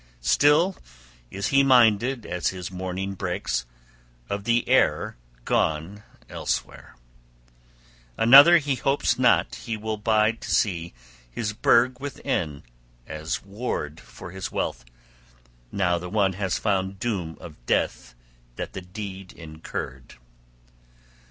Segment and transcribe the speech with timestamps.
[0.23, 0.75] Still
[1.29, 3.67] is he minded, as morning breaks,
[4.31, 6.95] of the heir gone elsewhere;
[8.17, 10.95] {32c} another he hopes not he will bide to see
[11.29, 12.63] his burg within
[13.05, 14.85] as ward for his wealth,
[15.71, 18.15] now the one has found doom of death
[18.55, 20.15] that the deed incurred.